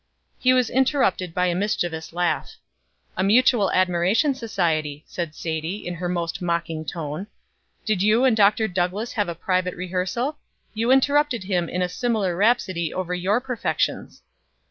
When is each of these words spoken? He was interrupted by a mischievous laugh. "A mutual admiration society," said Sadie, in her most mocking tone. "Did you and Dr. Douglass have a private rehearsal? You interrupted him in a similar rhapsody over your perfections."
He 0.39 0.51
was 0.51 0.71
interrupted 0.71 1.31
by 1.31 1.45
a 1.45 1.53
mischievous 1.53 2.11
laugh. 2.11 2.55
"A 3.15 3.23
mutual 3.23 3.69
admiration 3.71 4.33
society," 4.33 5.03
said 5.05 5.35
Sadie, 5.35 5.85
in 5.85 5.93
her 5.93 6.09
most 6.09 6.41
mocking 6.41 6.83
tone. 6.85 7.27
"Did 7.85 8.01
you 8.01 8.25
and 8.25 8.35
Dr. 8.35 8.67
Douglass 8.67 9.11
have 9.13 9.29
a 9.29 9.35
private 9.35 9.75
rehearsal? 9.75 10.39
You 10.73 10.89
interrupted 10.91 11.43
him 11.43 11.69
in 11.69 11.83
a 11.83 11.87
similar 11.87 12.35
rhapsody 12.35 12.91
over 12.91 13.13
your 13.13 13.39
perfections." 13.39 14.23